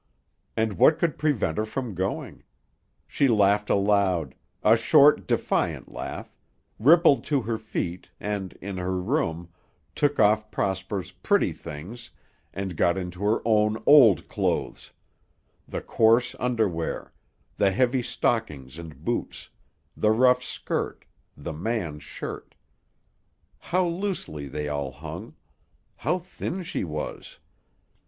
[0.57, 2.41] And what could prevent her from going?
[3.07, 6.33] She laughed aloud, a short, defiant laugh,
[6.79, 9.49] rippled to her feet, and, in her room,
[9.93, 12.09] took off Prosper's "pretty things"
[12.51, 14.91] and got into her own old clothes;
[15.67, 17.13] the coarse underwear,
[17.57, 19.49] the heavy stockings and boots,
[19.95, 21.05] the rough skirt,
[21.37, 22.55] the man's shirt.
[23.59, 25.35] How loosely they all hung!
[25.97, 27.37] How thin she was!